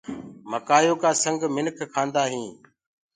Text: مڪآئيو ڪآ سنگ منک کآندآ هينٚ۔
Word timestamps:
مڪآئيو 0.51 0.93
ڪآ 1.01 1.09
سنگ 1.23 1.39
منک 1.55 1.77
کآندآ 1.93 2.23
هينٚ۔ 2.31 2.51